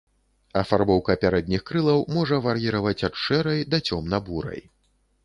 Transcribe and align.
Афарбоўка 0.61 1.15
пярэдніх 1.23 1.61
крылаў 1.69 2.01
можа 2.15 2.39
вар'іраваць 2.45 2.97
ад 3.09 3.21
шэрай 3.25 3.61
да 3.75 3.81
цёмна-бурай. 3.91 4.65